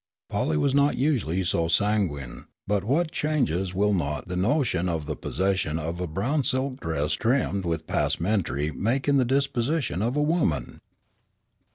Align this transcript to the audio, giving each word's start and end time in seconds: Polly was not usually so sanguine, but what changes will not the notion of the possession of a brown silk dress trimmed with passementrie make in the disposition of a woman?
Polly 0.31 0.57
was 0.57 0.73
not 0.73 0.97
usually 0.97 1.43
so 1.43 1.67
sanguine, 1.67 2.45
but 2.65 2.83
what 2.83 3.11
changes 3.11 3.75
will 3.75 3.93
not 3.93 4.27
the 4.27 4.35
notion 4.35 4.89
of 4.89 5.05
the 5.05 5.15
possession 5.15 5.77
of 5.77 6.01
a 6.01 6.07
brown 6.07 6.43
silk 6.43 6.79
dress 6.79 7.13
trimmed 7.13 7.65
with 7.65 7.85
passementrie 7.85 8.71
make 8.73 9.07
in 9.07 9.17
the 9.17 9.25
disposition 9.25 10.01
of 10.01 10.17
a 10.17 10.23
woman? 10.23 10.81